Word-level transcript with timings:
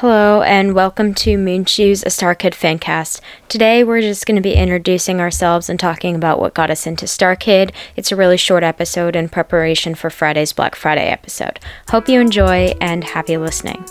Hello, 0.00 0.42
and 0.42 0.76
welcome 0.76 1.12
to 1.12 1.36
Moonshoes, 1.36 2.06
a 2.06 2.08
Starkid 2.08 2.52
fancast. 2.52 3.20
Today, 3.48 3.82
we're 3.82 4.00
just 4.00 4.26
going 4.26 4.36
to 4.36 4.40
be 4.40 4.54
introducing 4.54 5.18
ourselves 5.18 5.68
and 5.68 5.76
talking 5.76 6.14
about 6.14 6.38
what 6.38 6.54
got 6.54 6.70
us 6.70 6.86
into 6.86 7.06
Starkid. 7.06 7.72
It's 7.96 8.12
a 8.12 8.16
really 8.16 8.36
short 8.36 8.62
episode 8.62 9.16
in 9.16 9.28
preparation 9.28 9.96
for 9.96 10.08
Friday's 10.08 10.52
Black 10.52 10.76
Friday 10.76 11.08
episode. 11.08 11.58
Hope 11.88 12.08
you 12.08 12.20
enjoy 12.20 12.74
and 12.80 13.02
happy 13.02 13.36
listening. 13.36 13.84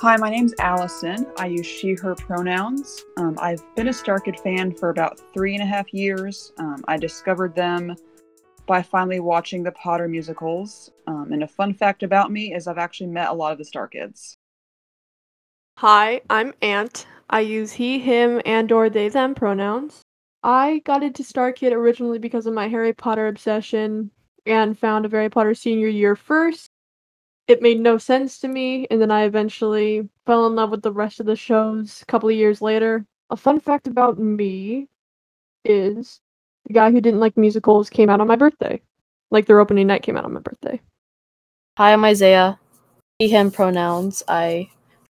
Hi, 0.00 0.16
my 0.16 0.30
name's 0.30 0.54
Allison. 0.60 1.26
I 1.40 1.46
use 1.46 1.66
she, 1.66 1.94
her 1.94 2.14
pronouns. 2.14 3.04
Um, 3.16 3.36
I've 3.42 3.64
been 3.74 3.88
a 3.88 3.90
Starkid 3.90 4.38
fan 4.38 4.72
for 4.72 4.90
about 4.90 5.20
three 5.34 5.54
and 5.54 5.62
a 5.62 5.66
half 5.66 5.92
years. 5.92 6.52
Um, 6.58 6.84
I 6.86 6.96
discovered 6.96 7.56
them 7.56 7.96
by 8.66 8.80
finally 8.80 9.18
watching 9.18 9.64
the 9.64 9.72
Potter 9.72 10.06
musicals. 10.06 10.92
Um, 11.08 11.32
and 11.32 11.42
a 11.42 11.48
fun 11.48 11.74
fact 11.74 12.04
about 12.04 12.30
me 12.30 12.54
is 12.54 12.68
I've 12.68 12.78
actually 12.78 13.08
met 13.08 13.28
a 13.28 13.32
lot 13.32 13.50
of 13.50 13.58
the 13.58 13.64
Starkids. 13.64 14.36
Hi, 15.78 16.20
I'm 16.30 16.54
Ant. 16.62 17.08
I 17.28 17.40
use 17.40 17.72
he, 17.72 17.98
him, 17.98 18.40
and 18.46 18.70
or 18.70 18.88
they, 18.88 19.08
them 19.08 19.34
pronouns. 19.34 20.02
I 20.44 20.80
got 20.84 21.02
into 21.02 21.24
Starkid 21.24 21.72
originally 21.72 22.20
because 22.20 22.46
of 22.46 22.54
my 22.54 22.68
Harry 22.68 22.92
Potter 22.92 23.26
obsession 23.26 24.12
and 24.46 24.78
found 24.78 25.06
a 25.06 25.08
Harry 25.08 25.28
Potter 25.28 25.54
senior 25.54 25.88
year 25.88 26.14
first 26.14 26.67
it 27.48 27.62
made 27.62 27.80
no 27.80 27.96
sense 27.96 28.38
to 28.40 28.48
me, 28.48 28.86
and 28.90 29.00
then 29.00 29.10
I 29.10 29.24
eventually 29.24 30.06
fell 30.26 30.46
in 30.46 30.54
love 30.54 30.70
with 30.70 30.82
the 30.82 30.92
rest 30.92 31.18
of 31.18 31.26
the 31.26 31.34
shows 31.34 32.02
a 32.02 32.06
couple 32.06 32.28
of 32.28 32.34
years 32.34 32.60
later. 32.60 33.06
A 33.30 33.36
fun 33.36 33.58
fact 33.58 33.86
about 33.86 34.18
me 34.18 34.86
is 35.64 36.20
the 36.66 36.74
guy 36.74 36.90
who 36.90 37.00
didn't 37.00 37.20
like 37.20 37.38
musicals 37.38 37.88
came 37.88 38.10
out 38.10 38.20
on 38.20 38.26
my 38.26 38.36
birthday. 38.36 38.80
Like 39.30 39.46
their 39.46 39.60
opening 39.60 39.86
night 39.86 40.02
came 40.02 40.16
out 40.16 40.26
on 40.26 40.34
my 40.34 40.40
birthday. 40.40 40.80
Hi, 41.78 41.92
I'm 41.94 42.04
Isaiah. 42.04 42.58
He, 43.18 43.28
him 43.28 43.50
pronouns. 43.50 44.22
I 44.28 44.68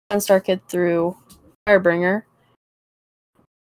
found 0.09 0.23
Starkid 0.23 0.61
through 0.69 1.17
Firebringer. 1.69 2.23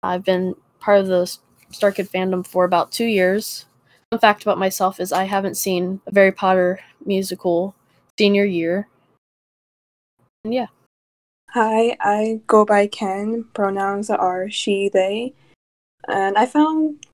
I've 0.03 0.25
been 0.25 0.55
part 0.81 1.01
of 1.01 1.07
the 1.07 1.25
Starkid 1.73 2.11
fandom 2.11 2.47
for 2.47 2.65
about 2.65 2.93
two 2.93 3.07
years. 3.07 3.65
Fun 4.11 4.21
fact 4.21 4.43
about 4.43 4.59
myself 4.59 5.01
is 5.01 5.13
I 5.13 5.25
haven't 5.25 5.57
seen 5.57 6.01
a 6.07 6.15
Harry 6.15 6.33
Potter 6.33 6.81
musical 7.05 7.75
senior 8.19 8.45
year. 8.45 8.89
And 10.45 10.55
yeah. 10.55 10.67
Hi, 11.51 11.97
I 12.01 12.41
go 12.47 12.65
by 12.65 12.87
Ken. 12.87 13.45
Pronouns 13.55 14.11
are 14.11 14.51
she, 14.51 14.89
they. 14.89 15.35
And 16.09 16.37
I 16.37 16.47
found 16.47 17.05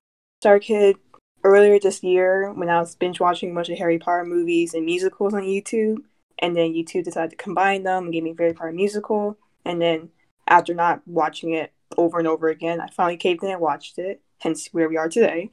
Starkid 0.43 0.95
earlier 1.43 1.79
this 1.79 2.03
year 2.03 2.51
when 2.53 2.69
I 2.69 2.79
was 2.79 2.95
binge 2.95 3.19
watching 3.19 3.51
a 3.51 3.53
bunch 3.53 3.69
of 3.69 3.77
Harry 3.77 3.99
Potter 3.99 4.25
movies 4.25 4.73
and 4.73 4.85
musicals 4.85 5.33
on 5.33 5.43
YouTube. 5.43 5.97
And 6.39 6.55
then 6.55 6.73
YouTube 6.73 7.05
decided 7.05 7.31
to 7.31 7.35
combine 7.37 7.83
them 7.83 8.05
and 8.05 8.13
gave 8.13 8.23
me 8.23 8.35
Harry 8.37 8.53
Potter 8.53 8.71
musical. 8.71 9.37
And 9.65 9.81
then 9.81 10.09
after 10.47 10.73
not 10.73 11.01
watching 11.07 11.53
it 11.53 11.71
over 11.97 12.19
and 12.19 12.27
over 12.27 12.49
again, 12.49 12.81
I 12.81 12.87
finally 12.87 13.17
caved 13.17 13.43
in 13.43 13.51
and 13.51 13.61
watched 13.61 13.97
it, 13.97 14.21
hence 14.39 14.67
where 14.71 14.89
we 14.89 14.97
are 14.97 15.09
today. 15.09 15.51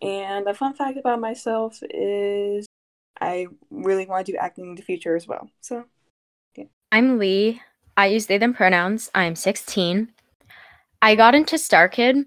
And 0.00 0.46
a 0.48 0.54
fun 0.54 0.74
fact 0.74 0.98
about 0.98 1.20
myself 1.20 1.82
is 1.90 2.66
I 3.20 3.46
really 3.70 4.06
want 4.06 4.26
to 4.26 4.32
do 4.32 4.38
acting 4.38 4.70
in 4.70 4.74
the 4.74 4.82
future 4.82 5.16
as 5.16 5.26
well. 5.26 5.50
So, 5.60 5.84
yeah. 6.56 6.64
I'm 6.92 7.18
Lee. 7.18 7.60
I 7.96 8.06
use 8.06 8.26
they 8.26 8.38
them 8.38 8.54
pronouns. 8.54 9.10
I'm 9.14 9.36
16. 9.36 10.08
I 11.00 11.14
got 11.14 11.34
into 11.34 11.56
Starkid 11.56 12.24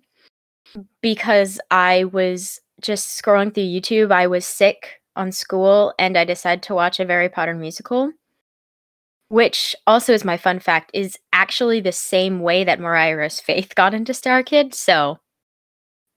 because 1.02 1.60
I 1.72 2.06
was 2.06 2.60
just 2.82 3.22
scrolling 3.22 3.54
through 3.54 3.64
YouTube. 3.64 4.12
I 4.12 4.28
was 4.28 4.46
sick 4.46 5.02
on 5.16 5.32
school 5.32 5.94
and 5.98 6.18
I 6.18 6.24
decided 6.26 6.64
to 6.64 6.76
watch 6.76 7.00
a 7.00 7.06
Harry 7.06 7.28
Potter 7.28 7.56
musical, 7.56 8.12
which 9.30 9.76
also 9.88 10.14
is 10.14 10.24
my 10.24 10.38
fun 10.38 10.60
fact, 10.60 10.92
is 10.94 11.18
actually 11.34 11.82
the 11.82 11.92
same 11.92 12.40
way 12.40 12.64
that 12.64 12.80
Mariah 12.80 13.18
Rose 13.18 13.40
Faith 13.40 13.76
got 13.76 13.94
into 13.94 14.14
Starkid. 14.14 14.74
So 14.74 15.20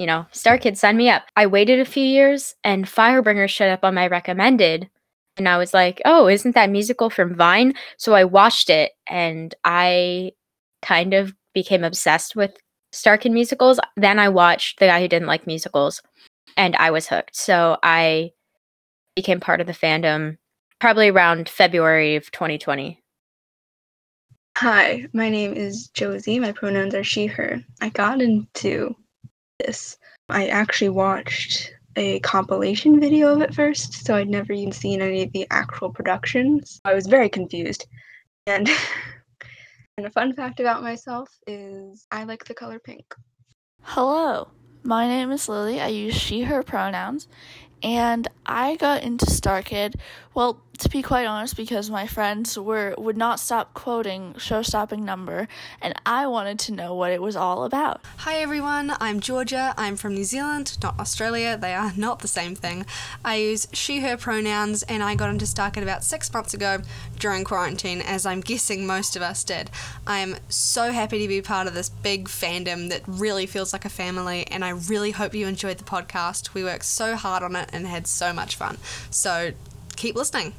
you 0.00 0.06
know, 0.06 0.26
Starkid, 0.32 0.78
sign 0.78 0.96
me 0.96 1.10
up. 1.10 1.24
I 1.36 1.46
waited 1.46 1.78
a 1.78 1.84
few 1.84 2.02
years 2.02 2.54
and 2.64 2.86
Firebringer 2.86 3.46
showed 3.46 3.70
up 3.70 3.84
on 3.84 3.94
my 3.94 4.06
recommended. 4.06 4.88
And 5.36 5.46
I 5.46 5.58
was 5.58 5.74
like, 5.74 6.00
oh, 6.06 6.26
isn't 6.26 6.54
that 6.54 6.70
musical 6.70 7.10
from 7.10 7.34
Vine? 7.34 7.74
So 7.98 8.14
I 8.14 8.24
watched 8.24 8.70
it 8.70 8.92
and 9.06 9.54
I 9.62 10.32
kind 10.80 11.12
of 11.12 11.34
became 11.52 11.84
obsessed 11.84 12.34
with 12.34 12.56
Starkid 12.94 13.30
musicals. 13.30 13.78
Then 13.94 14.18
I 14.18 14.30
watched 14.30 14.78
The 14.78 14.86
Guy 14.86 15.02
Who 15.02 15.08
Didn't 15.08 15.28
Like 15.28 15.46
Musicals 15.46 16.00
and 16.56 16.74
I 16.76 16.90
was 16.90 17.06
hooked. 17.06 17.36
So 17.36 17.76
I 17.82 18.30
became 19.14 19.38
part 19.38 19.60
of 19.60 19.66
the 19.66 19.74
fandom 19.74 20.38
probably 20.78 21.10
around 21.10 21.46
February 21.46 22.16
of 22.16 22.30
2020. 22.30 22.98
Hi, 24.56 25.04
my 25.12 25.28
name 25.28 25.52
is 25.52 25.88
Josie. 25.88 26.40
My 26.40 26.52
pronouns 26.52 26.94
are 26.94 27.04
she, 27.04 27.26
her. 27.26 27.62
I 27.82 27.90
got 27.90 28.22
into 28.22 28.96
this. 29.70 29.98
I 30.28 30.48
actually 30.48 30.88
watched 30.88 31.72
a 31.94 32.18
compilation 32.20 33.00
video 33.00 33.32
of 33.32 33.40
it 33.40 33.54
first, 33.54 34.04
so 34.04 34.16
I'd 34.16 34.28
never 34.28 34.52
even 34.52 34.72
seen 34.72 35.00
any 35.00 35.22
of 35.22 35.32
the 35.32 35.46
actual 35.50 35.90
productions. 35.90 36.80
I 36.84 36.94
was 36.94 37.06
very 37.06 37.28
confused. 37.28 37.86
And 38.46 38.68
and 39.96 40.06
a 40.06 40.10
fun 40.10 40.32
fact 40.32 40.58
about 40.58 40.82
myself 40.82 41.28
is 41.46 42.06
I 42.10 42.24
like 42.24 42.44
the 42.44 42.54
color 42.54 42.80
pink. 42.80 43.14
Hello. 43.82 44.48
My 44.82 45.06
name 45.06 45.30
is 45.30 45.48
Lily. 45.48 45.80
I 45.80 45.88
use 45.88 46.14
she 46.14 46.42
her 46.42 46.62
pronouns 46.62 47.28
and 47.82 48.28
I 48.46 48.76
got 48.76 49.02
into 49.02 49.26
Starkid. 49.26 49.94
Well, 50.34 50.62
to 50.78 50.88
be 50.88 51.02
quite 51.02 51.26
honest, 51.26 51.56
because 51.56 51.90
my 51.90 52.06
friends 52.06 52.58
were 52.58 52.94
would 52.96 53.16
not 53.16 53.38
stop 53.38 53.74
quoting 53.74 54.34
"Show 54.38 54.62
Stopping 54.62 55.04
Number," 55.04 55.46
and 55.82 55.92
I 56.06 56.26
wanted 56.26 56.58
to 56.60 56.72
know 56.72 56.94
what 56.94 57.12
it 57.12 57.20
was 57.20 57.36
all 57.36 57.64
about. 57.64 58.00
Hi 58.18 58.36
everyone, 58.36 58.94
I'm 58.98 59.20
Georgia. 59.20 59.74
I'm 59.76 59.96
from 59.96 60.14
New 60.14 60.24
Zealand, 60.24 60.78
not 60.82 60.98
Australia. 60.98 61.58
They 61.58 61.74
are 61.74 61.92
not 61.96 62.20
the 62.20 62.28
same 62.28 62.54
thing. 62.54 62.86
I 63.22 63.36
use 63.36 63.66
she/her 63.74 64.16
pronouns, 64.16 64.82
and 64.84 65.02
I 65.02 65.16
got 65.16 65.28
into 65.28 65.44
Starkid 65.44 65.82
about 65.82 66.02
six 66.02 66.32
months 66.32 66.54
ago 66.54 66.78
during 67.18 67.44
quarantine, 67.44 68.00
as 68.00 68.24
I'm 68.24 68.40
guessing 68.40 68.86
most 68.86 69.16
of 69.16 69.22
us 69.22 69.44
did. 69.44 69.70
I 70.06 70.20
am 70.20 70.36
so 70.48 70.92
happy 70.92 71.18
to 71.18 71.28
be 71.28 71.42
part 71.42 71.66
of 71.66 71.74
this 71.74 71.90
big 71.90 72.26
fandom 72.26 72.88
that 72.88 73.02
really 73.06 73.44
feels 73.44 73.74
like 73.74 73.84
a 73.84 73.90
family, 73.90 74.46
and 74.46 74.64
I 74.64 74.69
really 74.70 75.12
hope 75.12 75.34
you 75.34 75.46
enjoyed 75.46 75.78
the 75.78 75.84
podcast. 75.84 76.54
We 76.54 76.64
worked 76.64 76.84
so 76.84 77.16
hard 77.16 77.42
on 77.42 77.56
it 77.56 77.70
and 77.72 77.86
had 77.86 78.06
so 78.06 78.32
much 78.32 78.56
fun. 78.56 78.78
So 79.10 79.52
keep 79.96 80.14
listening. 80.14 80.54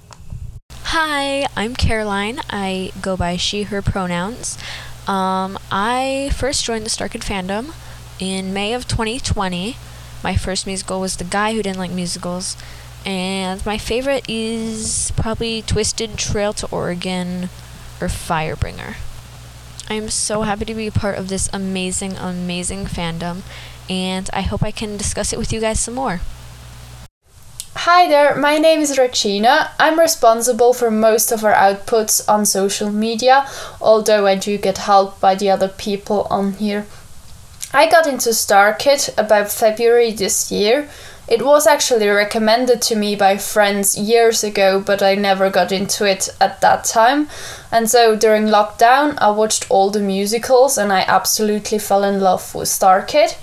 Hi, 0.71 1.47
I'm 1.55 1.75
Caroline. 1.75 2.41
I 2.49 2.91
go 3.01 3.15
by 3.15 3.37
she, 3.37 3.63
her 3.63 3.81
pronouns. 3.81 4.57
Um, 5.07 5.57
I 5.71 6.31
first 6.35 6.65
joined 6.65 6.85
the 6.85 6.89
Starkid 6.89 7.23
fandom 7.23 7.73
in 8.19 8.53
May 8.53 8.73
of 8.73 8.87
2020. 8.87 9.77
My 10.23 10.35
first 10.35 10.67
musical 10.67 10.99
was 10.99 11.17
The 11.17 11.23
Guy 11.23 11.53
Who 11.53 11.63
Didn't 11.63 11.79
Like 11.79 11.91
Musicals. 11.91 12.55
And 13.05 13.65
my 13.65 13.77
favorite 13.77 14.29
is 14.29 15.11
probably 15.15 15.61
Twisted 15.61 16.17
Trail 16.17 16.53
to 16.53 16.67
Oregon 16.69 17.49
or 17.99 18.07
Firebringer. 18.07 18.95
I 19.91 19.95
am 19.95 20.07
so 20.07 20.43
happy 20.43 20.63
to 20.63 20.73
be 20.73 20.87
a 20.87 20.91
part 20.91 21.17
of 21.17 21.27
this 21.27 21.49
amazing, 21.51 22.15
amazing 22.15 22.85
fandom, 22.85 23.41
and 23.89 24.29
I 24.31 24.39
hope 24.39 24.63
I 24.63 24.71
can 24.71 24.95
discuss 24.95 25.33
it 25.33 25.37
with 25.37 25.51
you 25.51 25.59
guys 25.59 25.81
some 25.81 25.95
more. 25.95 26.21
Hi 27.75 28.07
there, 28.07 28.33
my 28.37 28.57
name 28.57 28.79
is 28.79 28.97
Regina. 28.97 29.71
I'm 29.77 29.99
responsible 29.99 30.71
for 30.73 30.89
most 30.89 31.33
of 31.33 31.43
our 31.43 31.51
outputs 31.51 32.23
on 32.29 32.45
social 32.45 32.89
media, 32.89 33.45
although 33.81 34.25
I 34.25 34.35
do 34.35 34.57
get 34.57 34.77
help 34.77 35.19
by 35.19 35.35
the 35.35 35.49
other 35.49 35.67
people 35.67 36.25
on 36.29 36.53
here. 36.53 36.85
I 37.73 37.89
got 37.89 38.07
into 38.07 38.29
StarKid 38.29 39.17
about 39.17 39.51
February 39.51 40.13
this 40.13 40.53
year. 40.53 40.89
It 41.27 41.45
was 41.45 41.65
actually 41.65 42.07
recommended 42.07 42.81
to 42.83 42.95
me 42.95 43.15
by 43.15 43.37
friends 43.37 43.97
years 43.97 44.43
ago, 44.43 44.81
but 44.81 45.01
I 45.01 45.15
never 45.15 45.49
got 45.49 45.71
into 45.71 46.05
it 46.05 46.29
at 46.41 46.59
that 46.61 46.83
time. 46.83 47.29
And 47.71 47.89
so 47.89 48.15
during 48.15 48.47
lockdown, 48.47 49.17
I 49.19 49.29
watched 49.29 49.69
all 49.69 49.91
the 49.91 50.01
musicals 50.01 50.77
and 50.77 50.91
I 50.91 51.05
absolutely 51.07 51.79
fell 51.79 52.03
in 52.03 52.19
love 52.19 52.53
with 52.53 52.67
StarKid. 52.67 53.37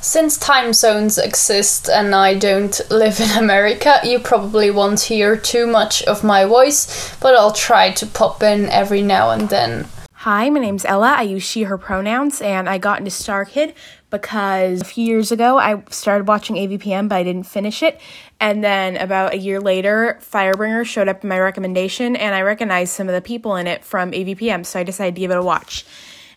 Since 0.00 0.36
time 0.36 0.72
zones 0.72 1.16
exist 1.16 1.88
and 1.88 2.14
I 2.14 2.34
don't 2.34 2.80
live 2.90 3.20
in 3.20 3.30
America, 3.38 4.00
you 4.02 4.18
probably 4.18 4.70
won't 4.70 5.00
hear 5.00 5.36
too 5.36 5.66
much 5.66 6.02
of 6.04 6.24
my 6.24 6.44
voice, 6.44 7.16
but 7.20 7.34
I'll 7.34 7.52
try 7.52 7.92
to 7.92 8.06
pop 8.06 8.42
in 8.42 8.68
every 8.68 9.02
now 9.02 9.30
and 9.30 9.48
then. 9.48 9.86
Hi, 10.22 10.48
my 10.50 10.60
name's 10.60 10.84
Ella. 10.84 11.16
I 11.18 11.22
use 11.22 11.42
she, 11.42 11.64
her 11.64 11.76
pronouns, 11.76 12.40
and 12.40 12.68
I 12.68 12.78
got 12.78 13.00
into 13.00 13.10
Starkid 13.10 13.74
because 14.08 14.80
a 14.80 14.84
few 14.84 15.04
years 15.04 15.32
ago 15.32 15.58
I 15.58 15.82
started 15.90 16.28
watching 16.28 16.54
AVPM, 16.54 17.08
but 17.08 17.16
I 17.16 17.24
didn't 17.24 17.42
finish 17.42 17.82
it. 17.82 18.00
And 18.38 18.62
then 18.62 18.96
about 18.98 19.34
a 19.34 19.36
year 19.36 19.60
later, 19.60 20.20
Firebringer 20.20 20.86
showed 20.86 21.08
up 21.08 21.24
in 21.24 21.28
my 21.28 21.40
recommendation, 21.40 22.14
and 22.14 22.36
I 22.36 22.42
recognized 22.42 22.92
some 22.92 23.08
of 23.08 23.16
the 23.16 23.20
people 23.20 23.56
in 23.56 23.66
it 23.66 23.84
from 23.84 24.12
AVPM, 24.12 24.64
so 24.64 24.78
I 24.78 24.84
decided 24.84 25.16
to 25.16 25.20
give 25.20 25.32
it 25.32 25.38
a 25.38 25.42
watch. 25.42 25.84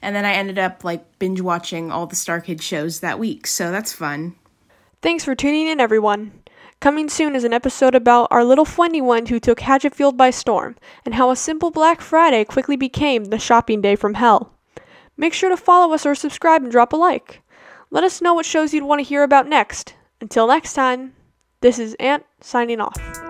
And 0.02 0.16
then 0.16 0.26
I 0.26 0.32
ended 0.34 0.58
up 0.58 0.84
like 0.84 1.20
binge 1.20 1.42
watching 1.42 1.92
all 1.92 2.08
the 2.08 2.16
Starkid 2.16 2.64
shows 2.64 3.02
that 3.02 3.20
week. 3.20 3.46
So 3.46 3.70
that's 3.70 3.94
fun. 3.94 4.34
Thanks 5.04 5.24
for 5.24 5.36
tuning 5.36 5.68
in, 5.68 5.80
everyone. 5.80 6.32
Coming 6.80 7.10
soon 7.10 7.36
is 7.36 7.44
an 7.44 7.54
episode 7.54 7.96
about 7.96 8.28
our 8.30 8.44
little 8.44 8.66
funny 8.66 9.02
one 9.02 9.26
who 9.26 9.40
took 9.40 9.60
Hatchetfield 9.60 10.18
by 10.18 10.30
storm, 10.30 10.76
and 11.04 11.16
how 11.16 11.32
a 11.32 11.36
simple 11.36 11.72
Black 11.72 12.02
Friday 12.02 12.46
quickly 12.46 12.76
became 12.76 13.26
the 13.26 13.40
shopping 13.40 13.82
day 13.82 13.96
from 13.96 14.16
hell. 14.16 14.54
Make 15.18 15.34
sure 15.34 15.50
to 15.50 15.58
follow 15.58 15.94
us 15.94 16.06
or 16.06 16.14
subscribe 16.14 16.62
and 16.62 16.72
drop 16.72 16.94
a 16.94 16.96
like. 16.96 17.42
Let 17.90 18.04
us 18.04 18.22
know 18.22 18.34
what 18.34 18.46
shows 18.46 18.74
you'd 18.74 18.84
want 18.84 19.00
to 19.00 19.08
hear 19.08 19.24
about 19.24 19.48
next. 19.48 19.96
Until 20.22 20.48
next 20.48 20.74
time, 20.74 21.14
this 21.62 21.80
is 21.80 21.96
Ant 22.00 22.26
signing 22.42 22.80
off. 22.80 23.25